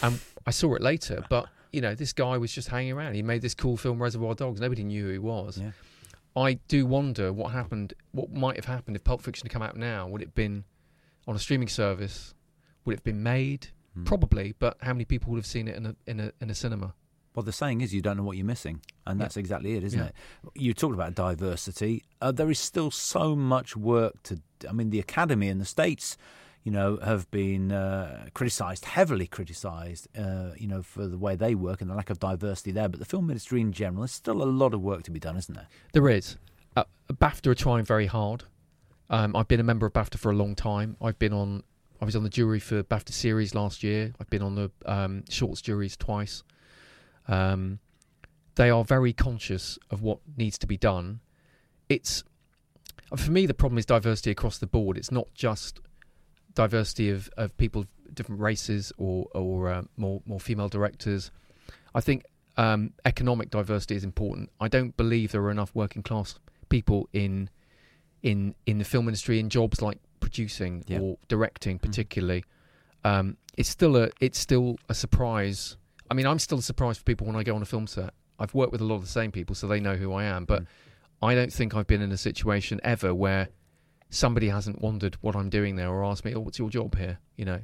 I 0.04 0.52
saw 0.52 0.76
it 0.76 0.82
later, 0.82 1.24
but 1.30 1.48
you 1.72 1.82
know, 1.82 1.96
this 1.96 2.14
guy 2.14 2.38
was 2.38 2.52
just 2.52 2.68
hanging 2.68 2.92
around. 2.92 3.14
He 3.14 3.22
made 3.22 3.42
this 3.42 3.54
cool 3.54 3.78
film, 3.78 4.02
Reservoir 4.02 4.36
Dogs. 4.36 4.60
Nobody 4.60 4.84
knew 4.84 5.06
who 5.06 5.12
he 5.12 5.18
was. 5.20 5.58
Yeah. 5.58 5.72
I 6.36 6.54
do 6.68 6.86
wonder 6.86 7.32
what 7.34 7.52
happened, 7.52 7.94
what 8.12 8.32
might 8.32 8.56
have 8.56 8.66
happened 8.66 8.96
if 8.96 9.04
Pulp 9.04 9.22
Fiction 9.22 9.46
had 9.46 9.52
come 9.54 9.62
out 9.62 9.76
now. 9.78 10.08
Would 10.08 10.22
it 10.22 10.26
have 10.28 10.36
been 10.36 10.64
on 11.28 11.36
a 11.36 11.40
streaming 11.40 11.68
service? 11.68 12.34
Would 12.86 12.94
it 12.94 12.98
have 13.00 13.04
been 13.04 13.24
made? 13.24 13.68
Mm. 13.98 14.06
Probably, 14.06 14.54
but 14.58 14.78
how 14.82 14.94
many 14.94 15.06
people 15.06 15.32
would 15.32 15.38
have 15.38 15.46
seen 15.46 15.68
it 15.68 15.76
in 15.76 15.86
a 15.86 15.96
in 16.08 16.20
a 16.20 16.32
in 16.42 16.50
a 16.50 16.56
cinema? 16.56 16.94
Well, 17.36 17.44
the 17.44 17.52
saying 17.54 17.80
is 17.82 17.94
you 17.94 18.02
don't 18.02 18.18
know 18.18 18.24
what 18.24 18.36
you're 18.38 18.46
missing, 18.46 18.82
and 19.06 19.18
Yeah. 19.20 19.24
that's 19.26 19.38
exactly 19.38 19.76
it, 19.76 19.84
isn't 19.84 20.00
Yeah. 20.00 20.06
it? 20.08 20.14
You 20.56 20.74
talked 20.74 20.96
about 20.96 21.16
diversity. 21.16 22.04
Uh, 22.22 22.32
there 22.32 22.50
is 22.50 22.60
still 22.60 22.92
so 22.92 23.36
much 23.36 23.76
work 23.76 24.22
to. 24.24 24.42
I 24.70 24.72
mean, 24.74 24.90
the 24.90 25.00
Academy 25.00 25.48
in 25.48 25.58
the 25.58 25.66
states, 25.66 26.18
you 26.64 26.72
know, 26.72 26.98
have 26.98 27.30
been 27.32 27.72
uh, 27.72 28.28
criticised, 28.34 28.86
heavily 28.86 29.28
criticised, 29.28 30.08
uh, 30.18 30.52
you 30.58 30.68
know, 30.68 30.84
for 30.84 31.08
the 31.08 31.18
way 31.18 31.36
they 31.36 31.56
work 31.56 31.82
and 31.82 31.90
the 31.90 31.96
lack 31.96 32.10
of 32.10 32.20
diversity 32.20 32.72
there. 32.72 32.88
But 32.88 33.00
the 33.00 33.06
film 33.06 33.30
industry 33.30 33.62
in 33.62 33.72
general, 33.72 34.02
there's 34.02 34.12
still 34.12 34.44
a 34.44 34.46
lot 34.46 34.74
of 34.74 34.82
work 34.82 35.04
to 35.04 35.12
be 35.12 35.20
done, 35.20 35.38
isn't 35.38 35.56
there? 35.56 35.68
There 35.94 36.08
is. 36.10 36.38
Uh, 36.76 36.84
BAFTA 37.12 37.48
are 37.48 37.56
trying 37.56 37.84
very 37.84 38.06
hard. 38.06 38.44
Um, 39.10 39.36
I've 39.36 39.48
been 39.48 39.60
a 39.60 39.64
member 39.64 39.86
of 39.86 39.94
BAFTA 39.94 40.18
for 40.18 40.32
a 40.32 40.36
long 40.36 40.56
time. 40.56 40.98
I've 41.02 41.20
been 41.20 41.34
on 41.34 41.64
I 42.02 42.06
was 42.06 42.16
on 42.16 42.24
the 42.24 42.30
jury 42.30 42.60
for 42.60 42.82
BAFTA 42.82 43.12
series 43.12 43.54
last 43.54 43.84
year. 43.84 44.14
I've 44.20 44.30
been 44.30 44.42
on 44.42 44.56
the 44.56 44.72
um, 44.88 45.24
shorts 45.30 45.62
juries 45.62 45.96
twice. 45.96 46.44
Um, 47.28 47.80
they 48.56 48.72
are 48.72 48.84
very 48.84 49.14
conscious 49.14 49.78
of 49.92 50.02
what 50.02 50.20
needs 50.36 50.58
to 50.60 50.68
be 50.68 50.78
done. 50.78 51.20
It's 51.90 52.24
for 53.16 53.30
me 53.30 53.46
the 53.46 53.54
problem 53.54 53.78
is 53.78 53.86
diversity 53.86 54.32
across 54.32 54.58
the 54.58 54.66
board. 54.66 54.98
It's 54.98 55.12
not 55.12 55.28
just 55.36 55.80
diversity 56.56 57.10
of, 57.10 57.30
of 57.38 57.56
people 57.58 57.82
of 57.82 57.88
different 58.16 58.42
races 58.42 58.92
or 58.98 59.28
or 59.34 59.70
uh, 59.70 59.82
more 59.98 60.22
more 60.26 60.40
female 60.40 60.70
directors. 60.70 61.32
I 61.96 62.02
think 62.02 62.26
um, 62.58 62.94
economic 63.06 63.50
diversity 63.50 63.96
is 63.96 64.04
important. 64.04 64.50
I 64.60 64.68
don't 64.68 64.96
believe 64.98 65.32
there 65.32 65.42
are 65.42 65.52
enough 65.52 65.72
working 65.74 66.04
class 66.04 66.36
people 66.70 67.08
in 67.14 67.50
in 68.24 68.56
in 68.66 68.78
the 68.78 68.86
film 68.86 69.08
industry 69.08 69.40
in 69.40 69.50
jobs 69.50 69.82
like 69.82 69.98
producing 70.20 70.84
Yeah. 70.88 71.00
or 71.00 71.18
directing, 71.28 71.78
Mm. 71.80 71.82
particularly. 71.82 72.44
Um, 73.04 73.38
it's 73.58 73.70
still 73.70 73.96
a 73.98 74.10
it's 74.20 74.40
still 74.40 74.78
a 74.90 74.94
surprise. 74.94 75.78
I 76.10 76.14
mean, 76.14 76.26
I'm 76.28 76.40
still 76.40 76.60
a 76.60 76.62
surprise 76.62 76.98
for 76.98 77.04
people 77.06 77.26
when 77.28 77.36
I 77.36 77.44
go 77.44 77.56
on 77.56 77.62
a 77.62 77.66
film 77.66 77.88
set. 77.88 78.14
I've 78.38 78.54
worked 78.54 78.72
with 78.72 78.82
a 78.82 78.86
lot 78.86 78.96
of 78.96 79.02
the 79.02 79.08
same 79.08 79.32
people, 79.32 79.56
so 79.56 79.68
they 79.68 79.80
know 79.80 79.96
who 79.96 80.14
I 80.14 80.26
am. 80.26 80.46
But 80.46 80.64
Mm. 80.64 80.68
I 81.24 81.36
don't 81.36 81.54
think 81.54 81.76
I've 81.76 81.88
been 81.88 82.02
in 82.02 82.12
a 82.12 82.18
situation 82.18 82.80
ever 82.84 83.14
where 83.14 83.50
somebody 84.12 84.50
hasn't 84.50 84.80
wondered 84.82 85.16
what 85.22 85.36
I'm 85.36 85.50
doing 85.50 85.76
there 85.78 85.90
or 85.90 86.04
asked 86.04 86.24
me, 86.26 86.36
"Oh, 86.36 86.42
what's 86.42 86.60
your 86.60 86.70
job 86.70 86.96
here?" 86.98 87.18
You 87.38 87.46
know, 87.46 87.62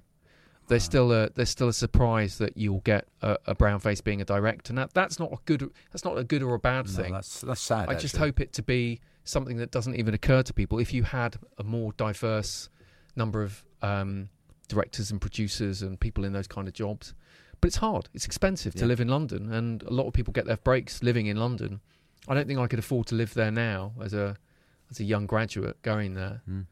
there's 0.68 0.84
Wow. 0.84 0.90
still 0.90 1.12
a 1.14 1.30
there's 1.30 1.50
still 1.50 1.68
a 1.70 1.74
surprise 1.74 2.40
that 2.40 2.58
you'll 2.58 2.80
get 2.82 3.08
a, 3.22 3.38
a 3.46 3.54
brown 3.54 3.80
face 3.80 4.02
being 4.02 4.22
a 4.22 4.26
director, 4.26 4.72
and 4.72 4.78
that, 4.80 4.94
that's 4.94 5.20
not 5.20 5.32
a 5.32 5.38
good 5.46 5.70
that's 5.92 6.04
not 6.04 6.18
a 6.18 6.24
good 6.24 6.42
or 6.42 6.56
a 6.56 6.60
bad 6.60 6.88
No, 6.88 6.92
thing. 6.94 7.14
that's 7.14 7.42
that's 7.42 7.62
sad. 7.62 7.90
I 7.90 7.94
just 7.96 8.18
hope 8.18 8.40
it 8.40 8.52
to 8.54 8.64
be 8.64 9.00
something 9.24 9.58
that 9.58 9.70
doesn't 9.72 9.96
even 9.96 10.14
occur 10.14 10.42
to 10.42 10.54
people. 10.54 10.80
If 10.80 10.94
you 10.94 11.04
had 11.04 11.36
a 11.58 11.64
more 11.64 11.92
diverse 11.94 12.70
number 13.16 13.44
of 13.44 13.64
um, 13.82 14.30
directors 14.70 15.12
and 15.12 15.20
producers 15.22 15.82
and 15.82 16.00
people 16.00 16.24
in 16.26 16.34
those 16.34 16.48
kind 16.48 16.68
of 16.68 16.74
jobs, 16.74 17.14
but 17.60 17.68
it's 17.68 17.78
hard. 17.78 18.10
It's 18.14 18.26
expensive 18.26 18.74
to 18.76 18.82
Yeah. 18.82 18.88
live 18.88 19.00
in 19.02 19.08
London, 19.10 19.52
and 19.52 19.84
a 19.84 19.92
lot 19.92 20.08
of 20.08 20.14
people 20.14 20.32
get 20.34 20.46
their 20.46 20.58
breaks 20.58 21.04
living 21.04 21.26
in 21.28 21.38
London. 21.38 21.82
I 22.28 22.34
don't 22.34 22.48
think 22.48 22.60
I 22.60 22.68
could 22.68 22.80
afford 22.80 23.08
to 23.08 23.16
live 23.16 23.34
there 23.34 23.52
now 23.52 23.94
as 24.02 24.14
a 24.14 24.38
as 24.90 25.00
a 25.00 25.04
young 25.04 25.26
graduate 25.26 25.82
going 25.82 26.14
there. 26.14 26.42
Mm. 26.50 26.66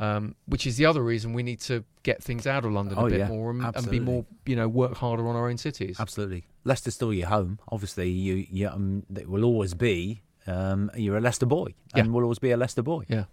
Um, 0.00 0.34
which 0.46 0.66
is 0.66 0.76
the 0.76 0.86
other 0.86 1.02
reason 1.02 1.34
we 1.34 1.44
need 1.44 1.60
to 1.60 1.84
get 2.02 2.20
things 2.20 2.48
out 2.48 2.64
of 2.64 2.72
London 2.72 2.98
Oh, 2.98 3.06
a 3.06 3.10
bit 3.10 3.20
yeah, 3.20 3.28
more 3.28 3.50
and, 3.52 3.62
and 3.62 3.88
be 3.88 4.00
more, 4.00 4.24
you 4.44 4.56
know, 4.56 4.66
work 4.66 4.96
harder 4.96 5.28
on 5.28 5.36
our 5.36 5.48
own 5.48 5.56
cities. 5.56 5.98
Absolutely. 6.00 6.48
Leicester's 6.64 6.94
still 6.96 7.12
your 7.12 7.28
home. 7.28 7.60
Obviously, 7.68 8.08
you, 8.10 8.44
you 8.50 8.68
um, 8.68 9.04
it 9.16 9.28
will 9.28 9.44
always 9.44 9.72
be. 9.72 10.22
Um, 10.48 10.90
you're 10.96 11.16
a 11.16 11.20
Leicester 11.20 11.46
boy, 11.46 11.74
and 11.94 12.06
Yeah. 12.06 12.12
will 12.12 12.24
always 12.24 12.40
be 12.40 12.50
a 12.50 12.56
Leicester 12.56 12.82
boy. 12.82 13.04
Yeah. 13.08 13.26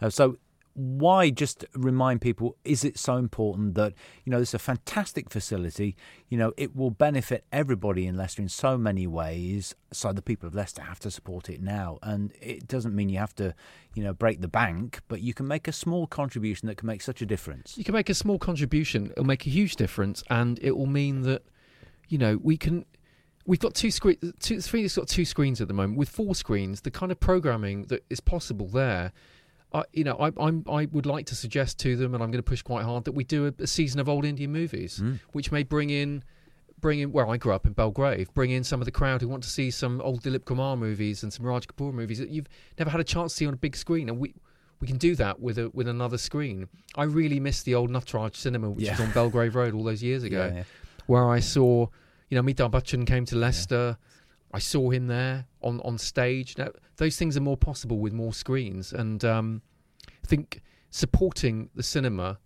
Uh, 0.00 0.10
so, 0.10 0.36
why 0.78 1.30
just 1.30 1.64
remind 1.74 2.20
people? 2.20 2.56
Is 2.64 2.84
it 2.84 2.98
so 2.98 3.16
important 3.16 3.74
that 3.74 3.94
you 4.24 4.30
know 4.30 4.38
is 4.38 4.54
a 4.54 4.58
fantastic 4.58 5.28
facility? 5.28 5.96
You 6.28 6.38
know, 6.38 6.52
it 6.56 6.76
will 6.76 6.90
benefit 6.90 7.44
everybody 7.52 8.06
in 8.06 8.16
Leicester 8.16 8.42
in 8.42 8.48
so 8.48 8.78
many 8.78 9.06
ways. 9.06 9.74
So 9.92 10.12
the 10.12 10.22
people 10.22 10.46
of 10.46 10.54
Leicester 10.54 10.82
have 10.82 11.00
to 11.00 11.10
support 11.10 11.48
it 11.50 11.60
now, 11.60 11.98
and 12.02 12.32
it 12.40 12.68
doesn't 12.68 12.94
mean 12.94 13.08
you 13.08 13.18
have 13.18 13.34
to, 13.36 13.54
you 13.94 14.04
know, 14.04 14.12
break 14.12 14.40
the 14.40 14.48
bank, 14.48 15.00
but 15.08 15.20
you 15.20 15.34
can 15.34 15.48
make 15.48 15.66
a 15.66 15.72
small 15.72 16.06
contribution 16.06 16.68
that 16.68 16.76
can 16.76 16.86
make 16.86 17.02
such 17.02 17.20
a 17.22 17.26
difference. 17.26 17.76
you 17.76 17.84
can 17.84 17.94
make 17.94 18.08
a 18.08 18.14
small 18.14 18.38
contribution 18.38 19.10
it'll 19.12 19.24
make 19.24 19.46
a 19.46 19.50
huge 19.50 19.76
difference 19.76 20.22
and 20.30 20.58
it 20.62 20.76
will 20.76 20.86
mean 20.86 21.22
that 21.22 21.42
you 22.08 22.18
know 22.18 22.38
we 22.42 22.56
can 22.56 22.84
we've 23.46 23.60
got 23.60 23.74
two 23.74 23.90
screens 23.90 24.18
two 24.40 24.60
Phoenix 24.60 24.96
got 24.96 25.08
two 25.08 25.24
screens 25.24 25.60
at 25.60 25.68
the 25.68 25.74
moment 25.74 25.98
with 25.98 26.08
four 26.08 26.34
screens 26.34 26.82
the 26.82 26.90
kind 26.90 27.10
of 27.12 27.18
programming 27.18 27.84
that 27.84 28.04
is 28.10 28.20
possible 28.20 28.68
there 28.68 29.12
I, 29.72 29.82
you 29.92 30.04
know, 30.04 30.16
I, 30.18 30.32
I'm, 30.40 30.64
I 30.70 30.86
would 30.92 31.04
like 31.06 31.26
to 31.26 31.34
suggest 31.34 31.78
to 31.80 31.94
them, 31.96 32.14
and 32.14 32.22
I'm 32.22 32.30
going 32.30 32.42
to 32.42 32.48
push 32.50 32.62
quite 32.62 32.84
hard 32.84 33.04
that 33.04 33.12
we 33.12 33.24
do 33.24 33.46
a, 33.46 33.62
a 33.62 33.66
season 33.66 34.00
of 34.00 34.08
old 34.08 34.24
Indian 34.24 34.50
movies, 34.52 35.00
Mm. 35.02 35.20
which 35.32 35.52
may 35.52 35.62
bring 35.62 35.90
in, 35.90 36.22
bring 36.80 37.00
in. 37.00 37.12
Where 37.12 37.26
I 37.28 37.36
grew 37.36 37.52
up 37.52 37.66
in 37.66 37.72
Belgrave, 37.74 38.32
bring 38.32 38.50
in 38.50 38.64
some 38.64 38.80
of 38.80 38.86
the 38.86 38.90
crowd 38.92 39.20
who 39.20 39.28
want 39.28 39.42
to 39.42 39.50
see 39.50 39.70
some 39.70 40.00
old 40.00 40.22
Dilip 40.22 40.44
Kumar 40.46 40.76
movies 40.76 41.22
and 41.22 41.30
some 41.32 41.44
Raj 41.44 41.66
Kapoor 41.66 41.92
movies 41.92 42.18
that 42.18 42.30
you've 42.30 42.46
never 42.78 42.88
had 42.90 43.00
a 43.00 43.04
chance 43.04 43.32
to 43.32 43.36
see 43.36 43.46
on 43.46 43.52
a 43.54 43.58
big 43.58 43.76
screen, 43.76 44.08
and 44.08 44.18
we 44.18 44.34
we 44.80 44.86
can 44.86 44.96
do 44.96 45.14
that 45.16 45.40
with 45.40 45.58
a 45.58 45.68
with 45.74 45.88
another 45.88 46.16
screen. 46.18 46.68
I 46.96 47.02
really 47.04 47.38
miss 47.40 47.62
the 47.62 47.74
old 47.74 47.90
Natraj 47.90 48.36
cinema, 48.36 48.70
which 48.70 48.84
Yeah. 48.86 48.92
was 48.92 49.00
on 49.00 49.10
Belgrave 49.12 49.54
Road 49.54 49.74
all 49.74 49.84
those 49.84 50.02
years 50.02 50.22
ago, 50.28 50.46
Yeah, 50.46 50.54
yeah. 50.58 50.64
where 51.06 51.28
I 51.28 51.40
saw, 51.40 51.88
you 52.30 52.36
know, 52.36 52.42
Amitabh 52.42 52.70
Bachchan 52.70 53.06
came 53.06 53.24
to 53.26 53.36
Leicester. 53.36 53.98
I 54.52 54.58
saw 54.60 54.90
him 54.90 55.06
there 55.08 55.46
on, 55.62 55.80
on 55.80 55.98
stage. 55.98 56.56
Now, 56.56 56.68
those 56.96 57.16
things 57.16 57.36
are 57.36 57.40
more 57.40 57.56
possible 57.56 57.98
with 57.98 58.12
more 58.12 58.32
screens, 58.32 58.92
and 58.92 59.24
um, 59.24 59.62
I 60.22 60.26
think 60.26 60.62
supporting 60.90 61.70
the 61.74 61.82
cinema 61.82 62.38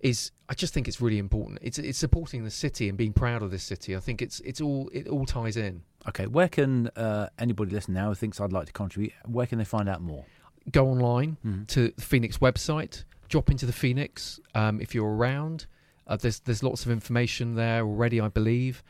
is. 0.00 0.32
I 0.48 0.54
just 0.54 0.72
think 0.74 0.86
it's 0.86 1.00
really 1.00 1.18
important. 1.18 1.58
It's 1.62 1.78
it's 1.78 1.98
supporting 1.98 2.44
the 2.44 2.50
city 2.50 2.88
and 2.88 2.96
being 2.98 3.12
proud 3.12 3.42
of 3.42 3.50
this 3.50 3.62
city. 3.64 3.96
I 3.96 4.00
think 4.00 4.22
it's 4.22 4.40
it's 4.40 4.60
all 4.60 4.88
it 4.92 5.08
all 5.08 5.24
ties 5.26 5.56
in. 5.56 5.82
Okay, 6.08 6.26
where 6.26 6.48
can 6.48 6.88
uh, 6.96 7.28
anybody 7.38 7.72
listen 7.72 7.94
now 7.94 8.08
who 8.08 8.14
thinks 8.14 8.40
I'd 8.40 8.52
like 8.52 8.66
to 8.66 8.72
contribute? 8.72 9.12
Where 9.24 9.46
can 9.46 9.58
they 9.58 9.64
find 9.64 9.88
out 9.88 10.00
more? 10.02 10.24
Go 10.70 10.88
online 10.88 11.36
Mhm. 11.44 11.66
to 11.68 11.92
the 11.96 12.02
Phoenix 12.02 12.38
website. 12.38 13.04
Drop 13.28 13.50
into 13.50 13.66
the 13.66 13.72
Phoenix 13.72 14.38
um, 14.54 14.80
if 14.80 14.94
you're 14.94 15.12
around. 15.16 15.66
Uh, 16.06 16.16
there's 16.16 16.38
there's 16.40 16.62
lots 16.62 16.84
of 16.86 16.92
information 16.92 17.54
there 17.56 17.82
already, 17.84 18.20
I 18.20 18.28
believe. 18.28 18.84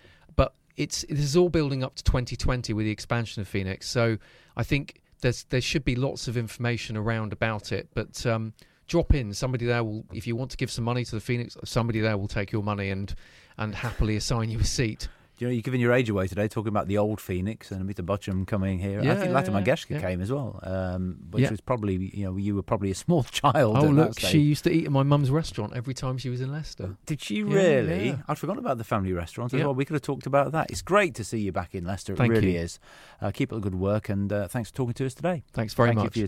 It's 0.76 1.04
this 1.08 1.20
is 1.20 1.36
all 1.36 1.48
building 1.48 1.82
up 1.82 1.94
to 1.96 2.04
2020 2.04 2.72
with 2.72 2.86
the 2.86 2.92
expansion 2.92 3.40
of 3.40 3.48
Phoenix. 3.48 3.88
So 3.88 4.18
I 4.56 4.62
think 4.62 5.00
there's 5.20 5.44
there 5.44 5.60
should 5.60 5.84
be 5.84 5.96
lots 5.96 6.28
of 6.28 6.36
information 6.36 6.96
around 6.96 7.32
about 7.32 7.72
it. 7.72 7.88
But 7.94 8.24
um, 8.26 8.52
drop 8.86 9.14
in. 9.14 9.32
Somebody 9.32 9.66
there 9.66 9.84
will, 9.84 10.04
if 10.12 10.26
you 10.26 10.36
want 10.36 10.50
to 10.52 10.56
give 10.56 10.70
some 10.70 10.84
money 10.84 11.04
to 11.04 11.14
the 11.14 11.20
Phoenix, 11.20 11.56
somebody 11.64 12.00
there 12.00 12.16
will 12.16 12.28
take 12.28 12.52
your 12.52 12.62
money 12.62 12.90
and 12.90 13.14
and 13.58 13.74
happily 13.74 14.16
assign 14.16 14.50
you 14.50 14.60
a 14.60 14.64
seat. 14.64 15.08
You 15.38 15.46
know, 15.46 15.52
you're 15.52 15.60
giving 15.62 15.82
your 15.82 15.92
age 15.92 16.08
away 16.08 16.26
today, 16.28 16.48
talking 16.48 16.68
about 16.68 16.88
the 16.88 16.96
old 16.96 17.20
Phoenix 17.20 17.70
and 17.70 17.86
Amitabh 17.86 18.06
Bachchan 18.06 18.46
coming 18.46 18.78
here. 18.78 19.00
I 19.00 19.02
think 19.16 19.26
yeah, 19.26 19.30
Lata 19.32 19.50
yeah, 19.52 19.74
yeah. 19.90 20.00
came 20.00 20.22
as 20.22 20.32
well, 20.32 20.58
um, 20.62 21.18
which 21.30 21.42
Yeah. 21.42 21.50
was 21.50 21.60
probably, 21.60 22.10
you 22.14 22.24
know, 22.24 22.36
you 22.38 22.54
were 22.54 22.62
probably 22.62 22.90
a 22.90 22.94
small 22.94 23.22
child. 23.30 23.76
Oh 23.76 23.82
look, 23.88 24.18
she 24.18 24.38
used 24.38 24.64
to 24.64 24.72
eat 24.72 24.86
at 24.86 24.92
my 24.92 25.02
mum's 25.02 25.30
restaurant 25.30 25.74
every 25.76 25.92
time 25.92 26.16
she 26.16 26.30
was 26.30 26.40
in 26.40 26.50
Leicester. 26.50 26.96
Did 27.04 27.20
she 27.20 27.40
Yeah, 27.40 27.44
really? 27.54 28.06
yeah. 28.08 28.16
I'd 28.28 28.38
forgotten 28.38 28.64
about 28.64 28.78
the 28.78 28.84
family 28.84 29.12
restaurant 29.12 29.52
as 29.52 29.58
Yeah. 29.58 29.66
well. 29.66 29.74
We 29.74 29.84
could 29.84 29.92
have 29.94 30.02
talked 30.02 30.26
about 30.26 30.52
that. 30.52 30.70
It's 30.70 30.80
great 30.80 31.14
to 31.16 31.24
see 31.24 31.40
you 31.40 31.52
back 31.52 31.74
in 31.74 31.84
Leicester. 31.84 32.14
It 32.14 32.16
Thank 32.16 32.32
really 32.32 32.54
you. 32.54 32.60
is. 32.60 32.78
Uh, 33.20 33.30
keep 33.30 33.52
up 33.52 33.56
the 33.58 33.68
good 33.68 33.74
work 33.78 34.08
and 34.08 34.32
uh, 34.32 34.48
thanks 34.48 34.70
for 34.70 34.76
talking 34.76 34.94
to 34.94 35.04
us 35.04 35.12
today. 35.12 35.44
Thanks 35.52 35.74
very 35.74 35.88
Thank 35.90 35.98
you 35.98 36.04
much. 36.04 36.12
for 36.14 36.18
your 36.18 36.24